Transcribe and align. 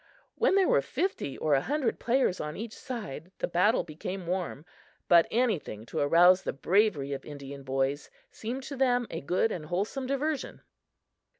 When 0.33 0.55
there 0.55 0.67
were 0.67 0.81
fifty 0.81 1.37
or 1.37 1.53
a 1.53 1.61
hundred 1.61 1.99
players 1.99 2.39
on 2.41 2.57
each 2.57 2.75
side, 2.75 3.31
the 3.37 3.47
battle 3.47 3.83
became 3.83 4.25
warm; 4.25 4.65
but 5.07 5.27
anything 5.29 5.85
to 5.85 5.99
arouse 5.99 6.41
the 6.41 6.53
bravery 6.53 7.13
of 7.13 7.23
Indian 7.23 7.61
boys 7.61 8.09
seemed 8.31 8.63
to 8.63 8.75
them 8.75 9.05
a 9.11 9.21
good 9.21 9.51
and 9.51 9.67
wholesome 9.67 10.07
diversion. 10.07 10.61